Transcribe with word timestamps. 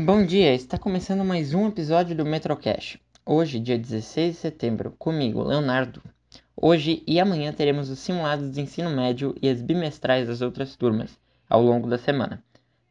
Bom 0.00 0.24
dia, 0.24 0.54
está 0.54 0.78
começando 0.78 1.24
mais 1.24 1.52
um 1.52 1.66
episódio 1.66 2.14
do 2.14 2.24
Metrocast. 2.24 3.02
Hoje, 3.26 3.58
dia 3.58 3.76
16 3.76 4.32
de 4.32 4.40
setembro, 4.40 4.94
comigo, 4.96 5.42
Leonardo. 5.42 6.00
Hoje 6.56 7.02
e 7.04 7.18
amanhã 7.18 7.52
teremos 7.52 7.90
os 7.90 7.98
simulados 7.98 8.52
de 8.52 8.60
ensino 8.60 8.90
médio 8.90 9.34
e 9.42 9.48
as 9.48 9.60
bimestrais 9.60 10.28
das 10.28 10.40
outras 10.40 10.76
turmas, 10.76 11.18
ao 11.50 11.60
longo 11.60 11.90
da 11.90 11.98
semana. 11.98 12.40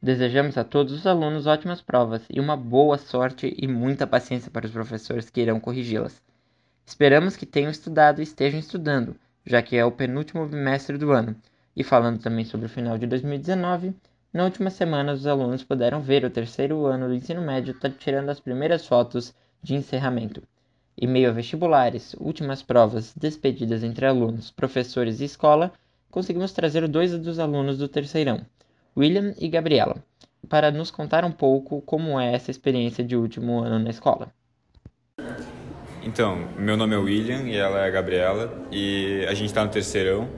Desejamos 0.01 0.57
a 0.57 0.65
todos 0.65 0.91
os 0.91 1.07
alunos 1.07 1.47
ótimas 1.47 1.79
provas 1.79 2.23
e 2.29 2.41
uma 2.41 2.57
boa 2.57 2.97
sorte 2.97 3.55
e 3.57 3.69
muita 3.69 4.05
paciência 4.05 4.51
para 4.51 4.65
os 4.65 4.71
professores 4.73 5.29
que 5.29 5.39
irão 5.39 5.61
corrigi-las. 5.61 6.21
Esperamos 6.85 7.37
que 7.37 7.45
tenham 7.45 7.71
estudado 7.71 8.19
e 8.19 8.23
estejam 8.23 8.59
estudando, 8.59 9.15
já 9.45 9.61
que 9.61 9.77
é 9.77 9.85
o 9.85 9.93
penúltimo 9.93 10.45
bimestre 10.45 10.97
do 10.97 11.13
ano. 11.13 11.37
E 11.73 11.85
falando 11.85 12.19
também 12.19 12.43
sobre 12.43 12.65
o 12.65 12.69
final 12.69 12.97
de 12.97 13.07
2019, 13.07 13.95
na 14.37 14.43
última 14.43 14.69
semana 14.69 15.13
os 15.13 15.25
alunos 15.25 15.63
puderam 15.63 15.99
ver 15.99 16.23
o 16.23 16.29
terceiro 16.29 16.85
ano 16.85 17.07
do 17.07 17.15
ensino 17.15 17.41
médio 17.41 17.75
tirando 17.97 18.29
as 18.29 18.39
primeiras 18.39 18.85
fotos 18.85 19.33
de 19.63 19.73
encerramento. 19.73 20.43
Em 20.95 21.07
meio 21.07 21.29
a 21.29 21.33
vestibulares, 21.33 22.15
últimas 22.19 22.61
provas, 22.61 23.15
despedidas 23.17 23.83
entre 23.83 24.05
alunos, 24.05 24.51
professores 24.51 25.21
e 25.21 25.23
escola, 25.23 25.73
conseguimos 26.11 26.51
trazer 26.51 26.87
dois 26.87 27.17
dos 27.17 27.39
alunos 27.39 27.79
do 27.79 27.87
terceirão, 27.87 28.45
William 28.95 29.33
e 29.39 29.47
Gabriela, 29.47 30.03
para 30.47 30.69
nos 30.69 30.91
contar 30.91 31.25
um 31.25 31.31
pouco 31.31 31.81
como 31.81 32.19
é 32.19 32.31
essa 32.31 32.51
experiência 32.51 33.03
de 33.03 33.15
último 33.15 33.63
ano 33.63 33.79
na 33.79 33.89
escola. 33.89 34.31
Então, 36.03 36.47
meu 36.59 36.77
nome 36.77 36.93
é 36.93 36.99
William 36.99 37.41
e 37.47 37.55
ela 37.57 37.79
é 37.79 37.87
a 37.87 37.91
Gabriela 37.91 38.53
e 38.71 39.25
a 39.27 39.33
gente 39.33 39.47
está 39.47 39.65
no 39.65 39.71
terceirão 39.71 40.29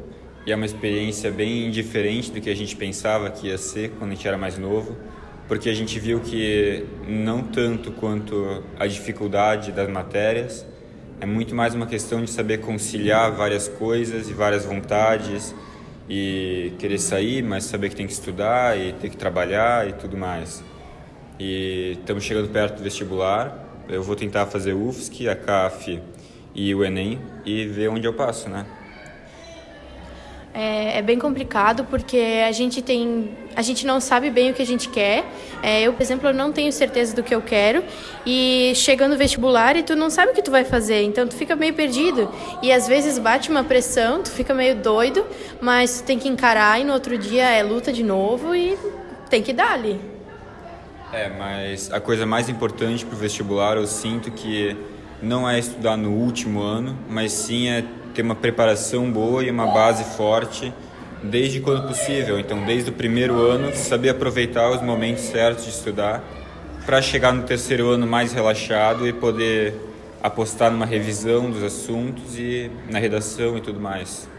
e 0.50 0.52
é 0.52 0.56
uma 0.56 0.66
experiência 0.66 1.30
bem 1.30 1.70
diferente 1.70 2.32
do 2.32 2.42
que 2.42 2.50
a 2.50 2.56
gente 2.56 2.76
pensava 2.76 3.30
que 3.30 3.50
ia 3.50 3.58
ser 3.60 3.92
quando 3.92 4.14
a 4.14 4.16
gente 4.16 4.28
era 4.28 4.36
mais 4.36 4.58
novo, 4.58 4.98
porque 5.48 5.70
a 5.70 5.74
gente 5.76 6.00
viu 6.00 6.20
que 6.22 6.88
não 7.08 7.44
tanto 7.44 7.92
quanto 7.92 8.64
a 8.80 8.88
dificuldade 8.88 9.72
das 9.72 9.88
matérias, 9.88 10.66
é 11.22 11.26
muito 11.28 11.54
mais 11.54 11.76
uma 11.76 11.86
questão 11.86 12.24
de 12.24 12.32
saber 12.32 12.62
conciliar 12.62 13.32
várias 13.32 13.68
coisas 13.68 14.28
e 14.28 14.34
várias 14.34 14.66
vontades 14.66 15.54
e 16.10 16.74
querer 16.80 16.98
sair, 16.98 17.44
mas 17.44 17.66
saber 17.66 17.90
que 17.90 17.96
tem 17.96 18.08
que 18.08 18.14
estudar 18.14 18.76
e 18.76 18.94
ter 18.94 19.10
que 19.12 19.18
trabalhar 19.18 19.88
e 19.88 19.94
tudo 19.94 20.18
mais. 20.18 20.64
E 21.40 21.98
estamos 22.00 22.24
chegando 22.24 22.50
perto 22.50 22.78
do 22.78 22.84
vestibular. 22.84 23.68
Eu 23.88 24.02
vou 24.02 24.16
tentar 24.16 24.48
fazer 24.48 24.74
UFSC, 24.74 25.30
a 25.30 25.36
CAF 25.36 26.02
e 26.56 26.74
o 26.74 26.84
Enem 26.84 27.20
e 27.46 27.68
ver 27.68 27.90
onde 27.90 28.08
eu 28.08 28.14
passo, 28.16 28.50
né? 28.50 28.66
É, 30.52 30.98
é, 30.98 31.02
bem 31.04 31.20
complicado 31.20 31.86
porque 31.86 32.44
a 32.48 32.52
gente 32.52 32.82
tem 32.82 33.38
a 33.56 33.62
gente 33.62 33.86
não 33.86 34.00
sabe 34.00 34.32
bem 34.32 34.50
o 34.50 34.54
que 34.54 34.62
a 34.62 34.66
gente 34.66 34.90
quer. 34.90 35.24
É, 35.62 35.82
eu 35.82 35.94
por 35.94 36.02
exemplo 36.02 36.34
não 36.34 36.52
tenho 36.52 36.72
certeza 36.72 37.16
do 37.16 37.22
que 37.22 37.34
eu 37.34 37.42
quero. 37.42 37.84
E 38.26 38.74
chega 38.76 39.08
no 39.08 39.16
vestibular 39.16 39.76
e 39.76 39.84
tu 39.84 39.96
não 39.96 40.10
sabe 40.10 40.32
o 40.32 40.36
que 40.36 40.42
tu 40.42 40.50
vai 40.50 40.64
fazer. 40.64 41.04
Então 41.04 41.28
tu 41.28 41.36
fica 41.36 41.56
meio 41.56 41.74
perdido. 41.76 42.30
E 42.64 42.72
às 42.72 42.88
vezes 42.88 43.20
bate 43.20 43.50
uma 43.50 43.64
pressão 43.64 44.24
tu 44.24 44.32
fica 44.32 44.54
meio 44.54 44.76
doido 44.76 45.26
mas 45.62 46.02
tu 46.02 46.06
tem 46.06 46.18
que 46.18 46.28
encarar 46.28 46.80
e 46.82 46.84
no 46.84 46.94
outro 46.94 47.18
dia 47.18 47.50
é 47.50 47.62
luta 47.62 47.92
de 47.92 48.04
novo 48.04 48.56
e 48.56 48.78
tem 49.30 49.44
que 49.44 49.54
dar 49.54 49.74
ali. 49.74 50.02
É 51.14 51.30
mas 51.30 51.92
a 51.92 52.00
coisa 52.00 52.26
mais 52.26 52.50
importante 52.50 53.06
para 53.06 53.16
o 53.16 53.18
vestibular 53.18 53.78
eu 53.78 53.86
sinto 53.86 54.32
que 54.32 54.76
não 55.22 55.48
é 55.48 55.60
estudar 55.60 55.96
no 55.96 56.12
último 56.12 56.62
ano 56.62 56.98
mas 57.08 57.34
sim 57.34 57.68
é 57.68 57.84
ter 58.20 58.22
uma 58.24 58.36
preparação 58.36 59.10
boa 59.10 59.42
e 59.46 59.50
uma 59.50 59.68
base 59.68 60.04
forte 60.04 60.74
desde 61.24 61.62
quando 61.62 61.88
possível. 61.88 62.38
Então, 62.38 62.66
desde 62.66 62.90
o 62.90 62.94
primeiro 62.94 63.40
ano, 63.40 63.74
saber 63.74 64.10
aproveitar 64.10 64.70
os 64.72 64.82
momentos 64.82 65.24
certos 65.24 65.64
de 65.64 65.70
estudar 65.70 66.22
para 66.86 67.02
chegar 67.02 67.32
no 67.32 67.44
terceiro 67.44 67.88
ano 67.88 68.06
mais 68.06 68.34
relaxado 68.34 69.08
e 69.08 69.14
poder 69.14 69.74
apostar 70.22 70.70
numa 70.70 70.86
revisão 70.86 71.50
dos 71.50 71.64
assuntos 71.64 72.38
e 72.38 72.70
na 72.92 73.00
redação 73.00 73.58
e 73.58 73.62
tudo 73.62 73.80
mais. 73.80 74.30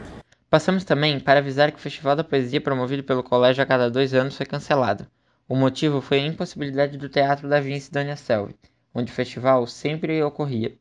Passamos 0.50 0.84
também 0.84 1.18
para 1.18 1.38
avisar 1.40 1.72
que 1.72 1.78
o 1.78 1.80
Festival 1.80 2.14
da 2.14 2.24
Poesia 2.24 2.60
promovido 2.60 3.02
pelo 3.02 3.22
colégio 3.22 3.62
a 3.62 3.66
cada 3.66 3.90
dois 3.90 4.12
anos 4.12 4.36
foi 4.36 4.44
cancelado. 4.44 5.06
O 5.48 5.56
motivo 5.56 6.02
foi 6.02 6.18
a 6.18 6.26
impossibilidade 6.26 6.98
do 6.98 7.08
Teatro 7.08 7.48
da 7.48 7.60
Vinci 7.60 7.90
Dona 7.90 8.14
Selve, 8.14 8.54
onde 8.94 9.10
o 9.10 9.14
festival 9.14 9.66
sempre 9.66 10.22
ocorria. 10.22 10.74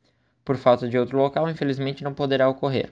Por 0.50 0.58
falta 0.58 0.90
de 0.90 0.98
outro 0.98 1.16
local, 1.16 1.48
infelizmente 1.48 2.04
não 2.04 2.12
poderá 2.12 2.50
ocorrer. 2.50 2.92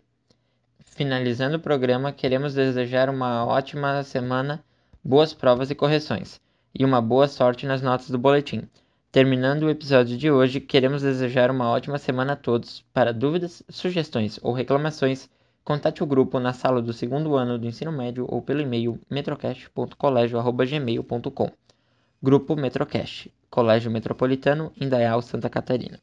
Finalizando 0.95 1.57
o 1.57 1.59
programa, 1.59 2.11
queremos 2.11 2.53
desejar 2.53 3.09
uma 3.09 3.45
ótima 3.45 4.03
semana, 4.03 4.63
boas 5.03 5.33
provas 5.33 5.69
e 5.69 5.75
correções, 5.75 6.39
e 6.73 6.83
uma 6.83 7.01
boa 7.01 7.27
sorte 7.27 7.65
nas 7.65 7.81
notas 7.81 8.09
do 8.09 8.17
boletim. 8.17 8.67
Terminando 9.11 9.63
o 9.63 9.69
episódio 9.69 10.17
de 10.17 10.29
hoje, 10.29 10.59
queremos 10.59 11.01
desejar 11.01 11.49
uma 11.51 11.69
ótima 11.69 11.97
semana 11.97 12.33
a 12.33 12.35
todos. 12.35 12.83
Para 12.93 13.13
dúvidas, 13.13 13.63
sugestões 13.69 14.39
ou 14.41 14.53
reclamações, 14.53 15.29
contate 15.63 16.03
o 16.03 16.07
grupo 16.07 16.39
na 16.39 16.53
sala 16.53 16.81
do 16.81 16.93
segundo 16.93 17.35
ano 17.35 17.57
do 17.57 17.67
ensino 17.67 17.91
médio 17.91 18.25
ou 18.27 18.41
pelo 18.41 18.61
e-mail 18.61 18.99
metrocast.colégio.gmail.com 19.09 21.51
Grupo 22.21 22.55
Metrocast, 22.55 23.31
Colégio 23.49 23.91
Metropolitano, 23.91 24.71
Indaial, 24.81 25.21
Santa 25.21 25.49
Catarina. 25.49 25.99